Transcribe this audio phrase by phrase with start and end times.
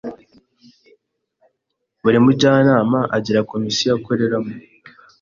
[2.03, 4.53] Buri Mujyanama agira Komisiyo akoreramo